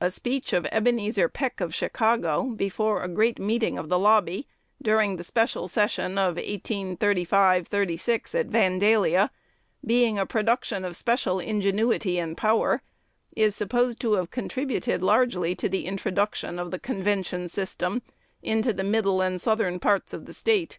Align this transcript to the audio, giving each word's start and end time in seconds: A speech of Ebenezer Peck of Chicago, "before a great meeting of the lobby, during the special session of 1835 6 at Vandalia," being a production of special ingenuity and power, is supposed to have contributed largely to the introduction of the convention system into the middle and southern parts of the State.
A 0.00 0.10
speech 0.10 0.52
of 0.52 0.64
Ebenezer 0.70 1.28
Peck 1.28 1.60
of 1.60 1.74
Chicago, 1.74 2.50
"before 2.54 3.02
a 3.02 3.08
great 3.08 3.40
meeting 3.40 3.76
of 3.78 3.88
the 3.88 3.98
lobby, 3.98 4.46
during 4.80 5.16
the 5.16 5.24
special 5.24 5.66
session 5.66 6.18
of 6.18 6.36
1835 6.36 7.66
6 7.98 8.34
at 8.36 8.46
Vandalia," 8.46 9.28
being 9.84 10.20
a 10.20 10.24
production 10.24 10.84
of 10.84 10.94
special 10.94 11.40
ingenuity 11.40 12.16
and 12.16 12.36
power, 12.36 12.80
is 13.34 13.56
supposed 13.56 13.98
to 14.02 14.12
have 14.12 14.30
contributed 14.30 15.02
largely 15.02 15.56
to 15.56 15.68
the 15.68 15.86
introduction 15.86 16.60
of 16.60 16.70
the 16.70 16.78
convention 16.78 17.48
system 17.48 18.02
into 18.44 18.72
the 18.72 18.84
middle 18.84 19.20
and 19.20 19.40
southern 19.40 19.80
parts 19.80 20.12
of 20.12 20.26
the 20.26 20.32
State. 20.32 20.78